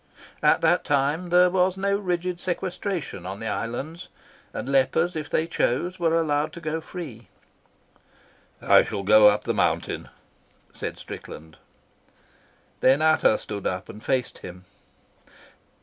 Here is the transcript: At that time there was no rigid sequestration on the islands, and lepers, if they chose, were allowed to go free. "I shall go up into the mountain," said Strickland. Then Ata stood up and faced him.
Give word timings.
At 0.41 0.61
that 0.61 0.83
time 0.83 1.29
there 1.29 1.51
was 1.51 1.77
no 1.77 1.95
rigid 1.95 2.39
sequestration 2.39 3.23
on 3.27 3.39
the 3.39 3.45
islands, 3.45 4.07
and 4.51 4.67
lepers, 4.67 5.15
if 5.15 5.29
they 5.29 5.45
chose, 5.45 5.99
were 5.99 6.19
allowed 6.19 6.53
to 6.53 6.59
go 6.59 6.81
free. 6.81 7.27
"I 8.63 8.81
shall 8.83 9.03
go 9.03 9.27
up 9.27 9.41
into 9.41 9.47
the 9.49 9.53
mountain," 9.53 10.09
said 10.73 10.97
Strickland. 10.97 11.57
Then 12.79 13.03
Ata 13.03 13.37
stood 13.37 13.67
up 13.67 13.89
and 13.89 14.03
faced 14.03 14.39
him. 14.39 14.65